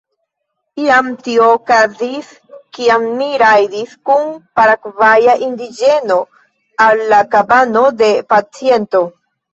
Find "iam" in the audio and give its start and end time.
0.83-1.09